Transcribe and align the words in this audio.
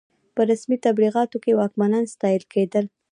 په 0.35 0.41
رسمي 0.49 0.77
تبلیغاتو 0.85 1.37
کې 1.43 1.57
واکمنان 1.59 2.05
ستایل 2.13 2.43
کېدل. 2.53 2.85